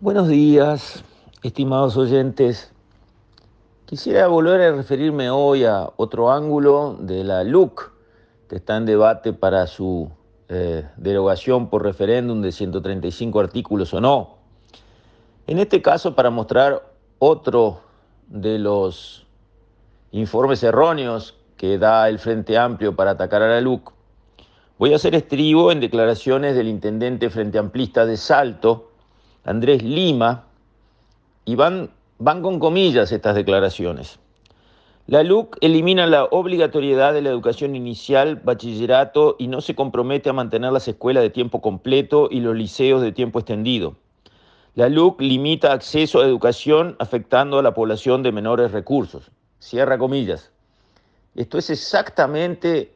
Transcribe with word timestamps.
Buenos 0.00 0.28
días, 0.28 1.02
estimados 1.42 1.96
oyentes. 1.96 2.72
Quisiera 3.84 4.28
volver 4.28 4.60
a 4.60 4.70
referirme 4.70 5.28
hoy 5.28 5.64
a 5.64 5.90
otro 5.96 6.30
ángulo 6.30 6.96
de 7.00 7.24
la 7.24 7.42
LUC, 7.42 7.90
que 8.48 8.54
está 8.54 8.76
en 8.76 8.86
debate 8.86 9.32
para 9.32 9.66
su 9.66 10.08
eh, 10.48 10.86
derogación 10.98 11.68
por 11.68 11.82
referéndum 11.82 12.40
de 12.42 12.52
135 12.52 13.40
artículos 13.40 13.92
o 13.92 14.00
no. 14.00 14.36
En 15.48 15.58
este 15.58 15.82
caso, 15.82 16.14
para 16.14 16.30
mostrar 16.30 16.80
otro 17.18 17.80
de 18.28 18.60
los 18.60 19.26
informes 20.12 20.62
erróneos 20.62 21.34
que 21.56 21.76
da 21.76 22.08
el 22.08 22.20
Frente 22.20 22.56
Amplio 22.56 22.94
para 22.94 23.10
atacar 23.10 23.42
a 23.42 23.48
la 23.48 23.60
LUC, 23.60 23.92
voy 24.78 24.92
a 24.92 24.96
hacer 24.96 25.16
estribo 25.16 25.72
en 25.72 25.80
declaraciones 25.80 26.54
del 26.54 26.68
intendente 26.68 27.30
Frente 27.30 27.58
Amplista 27.58 28.06
de 28.06 28.16
Salto, 28.16 28.87
Andrés 29.48 29.82
Lima, 29.82 30.44
y 31.46 31.54
van, 31.54 31.90
van 32.18 32.42
con 32.42 32.58
comillas 32.58 33.10
estas 33.12 33.34
declaraciones. 33.34 34.18
La 35.06 35.22
LUC 35.22 35.56
elimina 35.62 36.06
la 36.06 36.24
obligatoriedad 36.24 37.14
de 37.14 37.22
la 37.22 37.30
educación 37.30 37.74
inicial, 37.74 38.36
bachillerato 38.36 39.36
y 39.38 39.46
no 39.48 39.62
se 39.62 39.74
compromete 39.74 40.28
a 40.28 40.34
mantener 40.34 40.70
las 40.70 40.86
escuelas 40.86 41.22
de 41.22 41.30
tiempo 41.30 41.62
completo 41.62 42.28
y 42.30 42.40
los 42.40 42.54
liceos 42.54 43.00
de 43.00 43.12
tiempo 43.12 43.38
extendido. 43.38 43.96
La 44.74 44.90
LUC 44.90 45.22
limita 45.22 45.72
acceso 45.72 46.20
a 46.20 46.26
educación 46.26 46.96
afectando 46.98 47.58
a 47.58 47.62
la 47.62 47.72
población 47.72 48.22
de 48.22 48.32
menores 48.32 48.72
recursos. 48.72 49.30
Cierra 49.60 49.96
comillas. 49.96 50.50
Esto 51.34 51.56
es 51.56 51.70
exactamente 51.70 52.92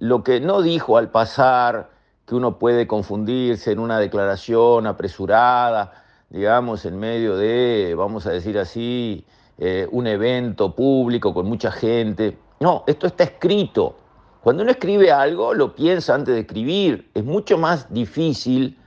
lo 0.00 0.24
que 0.24 0.40
no 0.40 0.60
dijo 0.60 0.98
al 0.98 1.12
pasar 1.12 1.90
que 2.28 2.34
uno 2.34 2.58
puede 2.58 2.86
confundirse 2.86 3.72
en 3.72 3.78
una 3.78 3.98
declaración 3.98 4.86
apresurada, 4.86 6.04
digamos, 6.28 6.84
en 6.84 6.98
medio 6.98 7.38
de, 7.38 7.94
vamos 7.96 8.26
a 8.26 8.30
decir 8.32 8.58
así, 8.58 9.24
eh, 9.56 9.88
un 9.92 10.06
evento 10.06 10.74
público 10.74 11.32
con 11.32 11.46
mucha 11.46 11.72
gente. 11.72 12.36
No, 12.60 12.84
esto 12.86 13.06
está 13.06 13.24
escrito. 13.24 13.96
Cuando 14.42 14.62
uno 14.62 14.72
escribe 14.72 15.10
algo, 15.10 15.54
lo 15.54 15.74
piensa 15.74 16.14
antes 16.14 16.34
de 16.34 16.42
escribir. 16.42 17.10
Es 17.14 17.24
mucho 17.24 17.56
más 17.56 17.90
difícil 17.92 18.78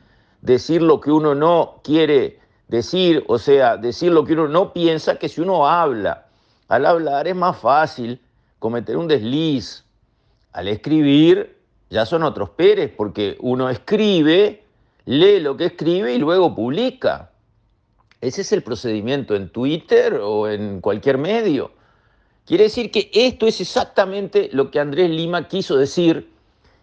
decir 0.42 0.84
lo 0.84 1.02
que 1.02 1.12
uno 1.12 1.34
no 1.34 1.80
quiere 1.84 2.40
decir, 2.68 3.26
o 3.28 3.40
sea, 3.40 3.76
decir 3.76 4.12
lo 4.12 4.24
que 4.24 4.34
uno 4.34 4.48
no 4.48 4.72
piensa, 4.72 5.16
que 5.16 5.28
si 5.28 5.42
uno 5.42 5.68
habla. 5.68 6.28
Al 6.68 6.86
hablar 6.86 7.28
es 7.28 7.36
más 7.36 7.58
fácil 7.58 8.22
cometer 8.60 8.98
un 8.98 9.08
desliz. 9.08 9.84
Al 10.54 10.68
escribir 10.68 11.61
ya 11.92 12.06
son 12.06 12.24
otros 12.24 12.50
Pérez, 12.52 12.92
porque 12.96 13.38
uno 13.42 13.70
escribe, 13.70 14.64
lee 15.06 15.42
lo 15.42 15.58
que 15.58 15.66
escribe 15.66 16.14
y 16.14 16.18
luego 16.18 16.56
publica. 16.56 17.32
Ese 18.22 18.42
es 18.42 18.52
el 18.54 18.64
procedimiento 18.64 19.36
en 19.36 19.50
Twitter 19.50 20.14
o 20.14 20.48
en 20.48 20.80
cualquier 20.80 21.18
medio. 21.18 21.72
Quiere 22.46 22.64
decir 22.66 22.92
que 22.92 23.12
esto 23.14 23.46
es 23.46 23.60
exactamente 23.60 24.50
lo 24.54 24.72
que 24.72 24.80
Andrés 24.80 25.10
Lima 25.10 25.50
quiso 25.50 25.76
decir 25.76 26.32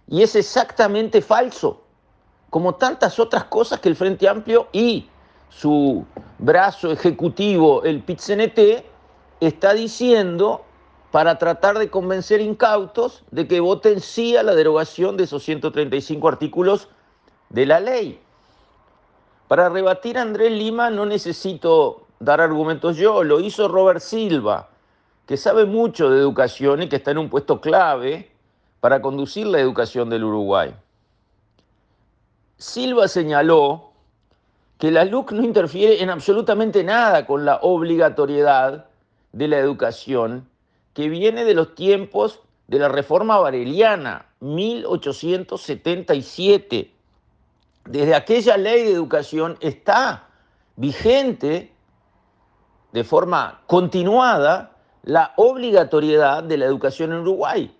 y 0.06 0.22
es 0.22 0.36
exactamente 0.36 1.22
falso, 1.22 1.84
como 2.50 2.74
tantas 2.74 3.18
otras 3.18 3.44
cosas 3.44 3.80
que 3.80 3.88
el 3.88 3.96
Frente 3.96 4.28
Amplio 4.28 4.68
y 4.72 5.08
su 5.48 6.04
brazo 6.38 6.92
ejecutivo, 6.92 7.82
el 7.82 8.02
PITCNT, 8.02 8.84
está 9.40 9.72
diciendo 9.72 10.66
para 11.10 11.38
tratar 11.38 11.78
de 11.78 11.90
convencer 11.90 12.40
incautos 12.40 13.24
de 13.30 13.48
que 13.48 13.60
voten 13.60 14.00
sí 14.00 14.36
a 14.36 14.42
la 14.42 14.54
derogación 14.54 15.16
de 15.16 15.24
esos 15.24 15.42
135 15.42 16.28
artículos 16.28 16.88
de 17.48 17.66
la 17.66 17.80
ley. 17.80 18.20
Para 19.48 19.70
rebatir 19.70 20.18
a 20.18 20.22
Andrés 20.22 20.52
Lima 20.52 20.90
no 20.90 21.06
necesito 21.06 22.06
dar 22.20 22.40
argumentos 22.40 22.96
yo, 22.96 23.24
lo 23.24 23.40
hizo 23.40 23.68
Robert 23.68 24.00
Silva, 24.00 24.68
que 25.26 25.36
sabe 25.36 25.64
mucho 25.64 26.10
de 26.10 26.18
educación 26.18 26.82
y 26.82 26.88
que 26.88 26.96
está 26.96 27.12
en 27.12 27.18
un 27.18 27.30
puesto 27.30 27.60
clave 27.60 28.30
para 28.80 29.00
conducir 29.00 29.46
la 29.46 29.60
educación 29.60 30.10
del 30.10 30.24
Uruguay. 30.24 30.74
Silva 32.58 33.08
señaló 33.08 33.92
que 34.78 34.90
la 34.90 35.04
LUC 35.04 35.32
no 35.32 35.42
interfiere 35.42 36.02
en 36.02 36.10
absolutamente 36.10 36.84
nada 36.84 37.24
con 37.26 37.44
la 37.44 37.56
obligatoriedad 37.62 38.86
de 39.32 39.48
la 39.48 39.58
educación 39.58 40.47
que 40.98 41.08
viene 41.08 41.44
de 41.44 41.54
los 41.54 41.74
tiempos 41.76 42.40
de 42.66 42.80
la 42.80 42.88
reforma 42.88 43.38
vareliana, 43.38 44.26
1877. 44.40 46.90
Desde 47.84 48.14
aquella 48.16 48.56
ley 48.56 48.82
de 48.82 48.94
educación 48.94 49.56
está 49.60 50.26
vigente 50.74 51.72
de 52.90 53.04
forma 53.04 53.62
continuada 53.68 54.72
la 55.04 55.34
obligatoriedad 55.36 56.42
de 56.42 56.56
la 56.56 56.64
educación 56.64 57.12
en 57.12 57.20
Uruguay. 57.20 57.72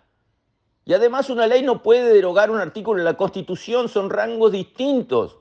Y 0.83 0.91
además 0.91 1.29
una 1.29 1.47
ley 1.47 1.63
no 1.63 1.81
puede 1.81 2.13
derogar 2.13 2.51
un 2.51 2.59
artículo 2.59 2.99
en 2.99 3.05
la 3.05 3.16
Constitución, 3.16 3.88
son 3.88 4.09
rangos 4.09 4.51
distintos. 4.51 5.38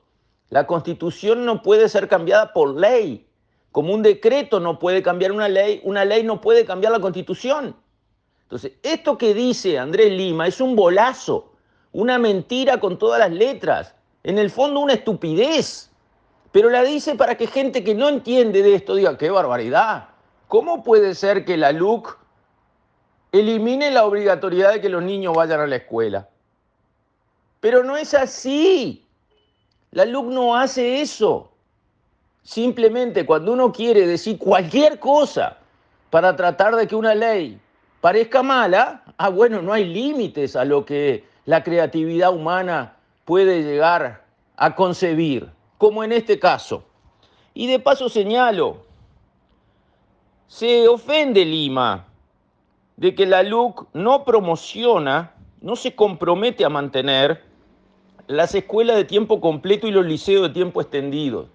La 0.47 0.65
Constitución 0.67 1.43
no 1.43 1.61
puede 1.61 1.89
ser 1.89 2.07
cambiada 2.07 2.53
por 2.53 2.79
ley. 2.79 3.27
Como 3.73 3.93
un 3.93 4.03
decreto 4.03 4.61
no 4.61 4.79
puede 4.79 5.03
cambiar 5.03 5.33
una 5.33 5.49
ley, 5.49 5.81
una 5.83 6.05
ley 6.05 6.23
no 6.23 6.39
puede 6.39 6.63
cambiar 6.63 6.93
la 6.93 7.01
Constitución. 7.01 7.75
Entonces, 8.43 8.71
esto 8.83 9.17
que 9.17 9.33
dice 9.33 9.77
Andrés 9.77 10.13
Lima 10.13 10.47
es 10.47 10.61
un 10.61 10.77
bolazo 10.77 11.48
una 11.91 12.19
mentira 12.19 12.79
con 12.79 12.97
todas 12.97 13.19
las 13.19 13.31
letras, 13.31 13.95
en 14.23 14.37
el 14.37 14.49
fondo 14.49 14.79
una 14.79 14.93
estupidez, 14.93 15.89
pero 16.51 16.69
la 16.69 16.83
dice 16.83 17.15
para 17.15 17.35
que 17.35 17.47
gente 17.47 17.83
que 17.83 17.95
no 17.95 18.09
entiende 18.09 18.61
de 18.61 18.75
esto 18.75 18.95
diga, 18.95 19.17
qué 19.17 19.29
barbaridad, 19.29 20.09
¿cómo 20.47 20.83
puede 20.83 21.15
ser 21.15 21.45
que 21.45 21.57
la 21.57 21.71
LUC 21.71 22.17
elimine 23.31 23.91
la 23.91 24.05
obligatoriedad 24.05 24.73
de 24.73 24.81
que 24.81 24.89
los 24.89 25.03
niños 25.03 25.35
vayan 25.35 25.59
a 25.59 25.67
la 25.67 25.77
escuela? 25.77 26.29
Pero 27.59 27.83
no 27.83 27.97
es 27.97 28.13
así, 28.13 29.05
la 29.91 30.05
LUC 30.05 30.25
no 30.27 30.55
hace 30.55 31.01
eso. 31.01 31.51
Simplemente 32.43 33.25
cuando 33.25 33.53
uno 33.53 33.71
quiere 33.71 34.07
decir 34.07 34.39
cualquier 34.39 34.99
cosa 34.99 35.57
para 36.09 36.35
tratar 36.35 36.75
de 36.75 36.87
que 36.87 36.95
una 36.95 37.13
ley 37.13 37.59
parezca 38.01 38.41
mala, 38.41 39.03
ah, 39.17 39.29
bueno, 39.29 39.61
no 39.61 39.73
hay 39.73 39.85
límites 39.85 40.55
a 40.55 40.65
lo 40.65 40.85
que 40.85 41.28
la 41.49 41.63
creatividad 41.63 42.31
humana 42.31 42.97
puede 43.25 43.63
llegar 43.63 44.23
a 44.55 44.75
concebir, 44.75 45.49
como 45.79 46.03
en 46.03 46.11
este 46.11 46.37
caso. 46.37 46.83
Y 47.55 47.65
de 47.65 47.79
paso 47.79 48.07
señalo, 48.07 48.85
se 50.45 50.87
ofende 50.87 51.43
Lima 51.43 52.05
de 52.97 53.15
que 53.15 53.25
la 53.25 53.41
LUC 53.41 53.87
no 53.93 54.25
promociona, 54.25 55.33
no 55.59 55.75
se 55.75 55.95
compromete 55.95 56.65
a 56.65 56.69
mantener 56.69 57.43
las 58.27 58.53
escuelas 58.53 58.97
de 58.97 59.05
tiempo 59.05 59.41
completo 59.41 59.87
y 59.87 59.91
los 59.91 60.05
liceos 60.05 60.43
de 60.43 60.53
tiempo 60.53 60.81
extendido. 60.81 61.49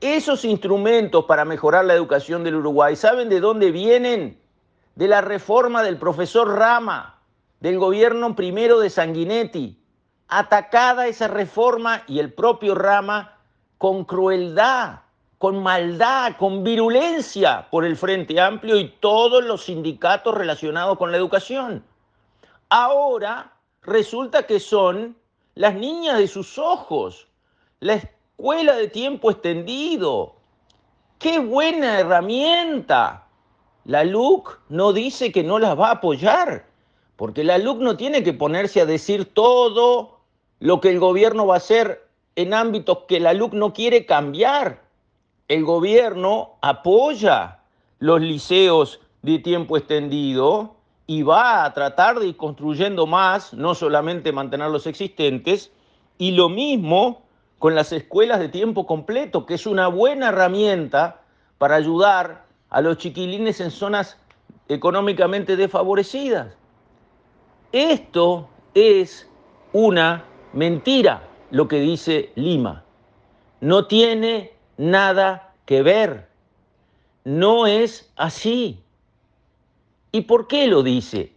Esos 0.00 0.42
instrumentos 0.46 1.26
para 1.26 1.44
mejorar 1.44 1.84
la 1.84 1.92
educación 1.92 2.44
del 2.44 2.54
Uruguay, 2.54 2.96
¿saben 2.96 3.28
de 3.28 3.40
dónde 3.40 3.72
vienen? 3.72 4.40
De 4.94 5.06
la 5.06 5.20
reforma 5.20 5.82
del 5.82 5.98
profesor 5.98 6.56
Rama, 6.56 7.19
del 7.60 7.78
gobierno 7.78 8.34
primero 8.34 8.80
de 8.80 8.90
Sanguinetti, 8.90 9.78
atacada 10.28 11.06
esa 11.06 11.28
reforma 11.28 12.02
y 12.06 12.18
el 12.18 12.32
propio 12.32 12.74
Rama 12.74 13.38
con 13.78 14.04
crueldad, 14.04 15.00
con 15.38 15.62
maldad, 15.62 16.36
con 16.38 16.64
virulencia 16.64 17.68
por 17.70 17.84
el 17.84 17.96
Frente 17.96 18.40
Amplio 18.40 18.78
y 18.78 18.88
todos 19.00 19.44
los 19.44 19.64
sindicatos 19.64 20.34
relacionados 20.34 20.98
con 20.98 21.10
la 21.10 21.18
educación. 21.18 21.84
Ahora 22.68 23.52
resulta 23.82 24.44
que 24.44 24.60
son 24.60 25.16
las 25.54 25.74
niñas 25.74 26.18
de 26.18 26.28
sus 26.28 26.58
ojos, 26.58 27.26
la 27.80 27.94
escuela 27.94 28.76
de 28.76 28.88
tiempo 28.88 29.30
extendido. 29.30 30.36
¡Qué 31.18 31.38
buena 31.38 31.98
herramienta! 31.98 33.26
La 33.84 34.04
LUC 34.04 34.60
no 34.68 34.92
dice 34.92 35.32
que 35.32 35.42
no 35.42 35.58
las 35.58 35.78
va 35.78 35.88
a 35.88 35.92
apoyar, 35.92 36.69
porque 37.20 37.44
la 37.44 37.58
LUC 37.58 37.80
no 37.80 37.98
tiene 37.98 38.22
que 38.22 38.32
ponerse 38.32 38.80
a 38.80 38.86
decir 38.86 39.26
todo 39.26 40.20
lo 40.58 40.80
que 40.80 40.88
el 40.88 40.98
gobierno 40.98 41.46
va 41.46 41.56
a 41.56 41.58
hacer 41.58 42.08
en 42.34 42.54
ámbitos 42.54 43.00
que 43.08 43.20
la 43.20 43.34
LUC 43.34 43.52
no 43.52 43.74
quiere 43.74 44.06
cambiar. 44.06 44.84
El 45.46 45.66
gobierno 45.66 46.52
apoya 46.62 47.58
los 47.98 48.22
liceos 48.22 49.00
de 49.20 49.38
tiempo 49.38 49.76
extendido 49.76 50.76
y 51.06 51.20
va 51.20 51.66
a 51.66 51.74
tratar 51.74 52.18
de 52.20 52.28
ir 52.28 52.38
construyendo 52.38 53.06
más, 53.06 53.52
no 53.52 53.74
solamente 53.74 54.32
mantener 54.32 54.70
los 54.70 54.86
existentes, 54.86 55.70
y 56.16 56.30
lo 56.30 56.48
mismo 56.48 57.20
con 57.58 57.74
las 57.74 57.92
escuelas 57.92 58.40
de 58.40 58.48
tiempo 58.48 58.86
completo, 58.86 59.44
que 59.44 59.56
es 59.56 59.66
una 59.66 59.88
buena 59.88 60.28
herramienta 60.28 61.20
para 61.58 61.74
ayudar 61.74 62.46
a 62.70 62.80
los 62.80 62.96
chiquilines 62.96 63.60
en 63.60 63.70
zonas 63.70 64.16
económicamente 64.68 65.56
desfavorecidas. 65.56 66.56
Esto 67.72 68.48
es 68.74 69.30
una 69.72 70.24
mentira, 70.52 71.28
lo 71.52 71.68
que 71.68 71.78
dice 71.78 72.32
Lima. 72.34 72.84
No 73.60 73.86
tiene 73.86 74.52
nada 74.76 75.54
que 75.66 75.82
ver. 75.82 76.26
No 77.22 77.68
es 77.68 78.12
así. 78.16 78.80
¿Y 80.10 80.22
por 80.22 80.48
qué 80.48 80.66
lo 80.66 80.82
dice? 80.82 81.32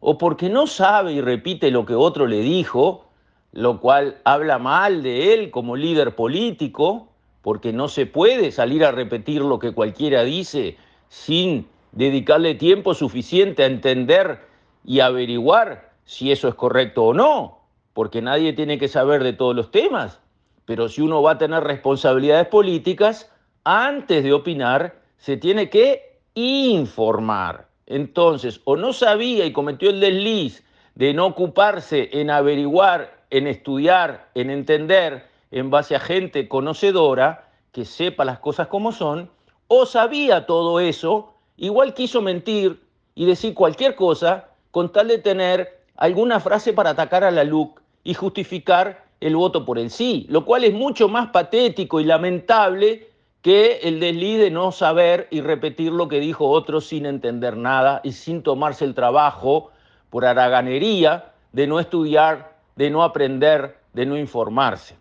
O 0.00 0.18
porque 0.18 0.50
no 0.50 0.66
sabe 0.66 1.14
y 1.14 1.22
repite 1.22 1.70
lo 1.70 1.86
que 1.86 1.94
otro 1.94 2.26
le 2.26 2.40
dijo, 2.40 3.06
lo 3.52 3.80
cual 3.80 4.18
habla 4.24 4.58
mal 4.58 5.02
de 5.02 5.32
él 5.32 5.50
como 5.50 5.76
líder 5.76 6.14
político, 6.14 7.08
porque 7.40 7.72
no 7.72 7.88
se 7.88 8.04
puede 8.04 8.52
salir 8.52 8.84
a 8.84 8.92
repetir 8.92 9.40
lo 9.40 9.58
que 9.58 9.72
cualquiera 9.72 10.24
dice 10.24 10.76
sin 11.08 11.66
dedicarle 11.92 12.54
tiempo 12.54 12.92
suficiente 12.92 13.62
a 13.62 13.66
entender 13.66 14.53
y 14.84 15.00
averiguar 15.00 15.90
si 16.04 16.30
eso 16.30 16.48
es 16.48 16.54
correcto 16.54 17.04
o 17.04 17.14
no, 17.14 17.60
porque 17.92 18.20
nadie 18.22 18.52
tiene 18.52 18.78
que 18.78 18.88
saber 18.88 19.22
de 19.22 19.32
todos 19.32 19.56
los 19.56 19.70
temas, 19.70 20.20
pero 20.64 20.88
si 20.88 21.00
uno 21.00 21.22
va 21.22 21.32
a 21.32 21.38
tener 21.38 21.62
responsabilidades 21.64 22.48
políticas, 22.48 23.30
antes 23.64 24.22
de 24.22 24.32
opinar, 24.32 25.00
se 25.16 25.36
tiene 25.36 25.70
que 25.70 26.20
informar. 26.34 27.68
Entonces, 27.86 28.60
o 28.64 28.76
no 28.76 28.92
sabía 28.92 29.46
y 29.46 29.52
cometió 29.52 29.90
el 29.90 30.00
desliz 30.00 30.64
de 30.94 31.12
no 31.12 31.26
ocuparse 31.26 32.10
en 32.12 32.30
averiguar, 32.30 33.24
en 33.30 33.46
estudiar, 33.46 34.30
en 34.34 34.50
entender 34.50 35.28
en 35.50 35.70
base 35.70 35.94
a 35.94 36.00
gente 36.00 36.48
conocedora 36.48 37.48
que 37.70 37.84
sepa 37.84 38.24
las 38.24 38.40
cosas 38.40 38.66
como 38.66 38.90
son, 38.90 39.30
o 39.68 39.86
sabía 39.86 40.46
todo 40.46 40.80
eso, 40.80 41.34
igual 41.56 41.94
quiso 41.94 42.20
mentir 42.22 42.82
y 43.14 43.24
decir 43.26 43.54
cualquier 43.54 43.94
cosa 43.94 44.48
con 44.74 44.90
tal 44.90 45.06
de 45.06 45.18
tener 45.18 45.84
alguna 45.96 46.40
frase 46.40 46.72
para 46.72 46.90
atacar 46.90 47.22
a 47.22 47.30
la 47.30 47.44
LUC 47.44 47.80
y 48.02 48.12
justificar 48.12 49.04
el 49.20 49.36
voto 49.36 49.64
por 49.64 49.78
el 49.78 49.88
sí, 49.88 50.26
lo 50.28 50.44
cual 50.44 50.64
es 50.64 50.74
mucho 50.74 51.08
más 51.08 51.28
patético 51.28 52.00
y 52.00 52.04
lamentable 52.04 53.06
que 53.40 53.78
el 53.84 54.00
desliz 54.00 54.40
de 54.40 54.50
no 54.50 54.72
saber 54.72 55.28
y 55.30 55.42
repetir 55.42 55.92
lo 55.92 56.08
que 56.08 56.18
dijo 56.18 56.50
otro 56.50 56.80
sin 56.80 57.06
entender 57.06 57.56
nada 57.56 58.00
y 58.02 58.10
sin 58.10 58.42
tomarse 58.42 58.84
el 58.84 58.96
trabajo 58.96 59.70
por 60.10 60.24
haraganería 60.24 61.32
de 61.52 61.68
no 61.68 61.78
estudiar, 61.78 62.56
de 62.74 62.90
no 62.90 63.04
aprender, 63.04 63.78
de 63.92 64.06
no 64.06 64.18
informarse. 64.18 64.96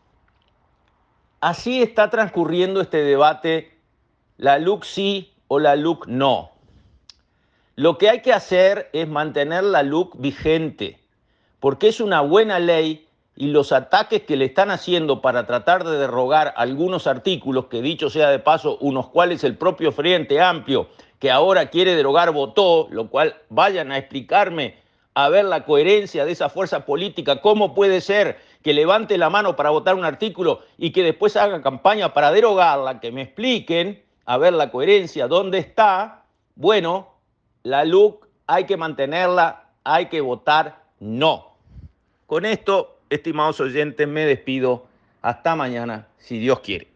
Así 1.41 1.81
está 1.81 2.11
transcurriendo 2.11 2.79
este 2.79 2.97
debate, 2.97 3.75
la 4.37 4.59
LUC 4.59 4.83
sí 4.83 5.33
o 5.47 5.57
la 5.57 5.75
LUC 5.75 6.05
no. 6.05 6.52
Lo 7.75 7.97
que 7.97 8.07
hay 8.07 8.21
que 8.21 8.33
hacer 8.33 8.91
es 8.93 9.07
mantener 9.07 9.63
la 9.63 9.81
LUC 9.81 10.15
vigente, 10.19 10.99
porque 11.59 11.87
es 11.87 11.99
una 12.01 12.21
buena 12.21 12.59
ley 12.59 13.07
y 13.35 13.47
los 13.47 13.71
ataques 13.71 14.21
que 14.21 14.35
le 14.35 14.45
están 14.45 14.69
haciendo 14.69 15.21
para 15.21 15.47
tratar 15.47 15.83
de 15.83 15.97
derrogar 15.97 16.53
algunos 16.55 17.07
artículos, 17.07 17.65
que 17.65 17.81
dicho 17.81 18.11
sea 18.11 18.29
de 18.29 18.37
paso, 18.37 18.77
unos 18.79 19.09
cuales 19.09 19.43
el 19.43 19.57
propio 19.57 19.91
Frente 19.91 20.39
Amplio, 20.39 20.89
que 21.17 21.31
ahora 21.31 21.71
quiere 21.71 21.95
derogar, 21.95 22.31
votó, 22.31 22.87
lo 22.91 23.09
cual 23.09 23.35
vayan 23.49 23.91
a 23.91 23.97
explicarme, 23.97 24.75
a 25.15 25.29
ver 25.29 25.45
la 25.45 25.65
coherencia 25.65 26.25
de 26.25 26.31
esa 26.33 26.49
fuerza 26.49 26.85
política, 26.85 27.41
cómo 27.41 27.73
puede 27.73 28.01
ser 28.01 28.37
que 28.61 28.75
levante 28.75 29.17
la 29.17 29.31
mano 29.31 29.55
para 29.55 29.71
votar 29.71 29.95
un 29.95 30.05
artículo 30.05 30.61
y 30.77 30.91
que 30.91 31.01
después 31.01 31.35
haga 31.37 31.63
campaña 31.63 32.13
para 32.13 32.31
derogarla, 32.31 32.99
que 32.99 33.11
me 33.11 33.23
expliquen, 33.23 34.03
a 34.25 34.37
ver 34.37 34.53
la 34.53 34.69
coherencia, 34.69 35.27
dónde 35.27 35.57
está. 35.57 36.23
Bueno, 36.55 37.12
la 37.63 37.85
LUC 37.85 38.27
hay 38.45 38.65
que 38.65 38.77
mantenerla, 38.77 39.69
hay 39.83 40.07
que 40.07 40.21
votar 40.21 40.83
no. 40.99 41.53
Con 42.27 42.45
esto 42.45 42.99
estimados 43.09 43.59
oyentes, 43.59 44.07
me 44.07 44.25
despido. 44.25 44.85
Hasta 45.21 45.55
mañana, 45.55 46.07
si 46.17 46.37
Dios 46.37 46.59
quiere. 46.59 46.92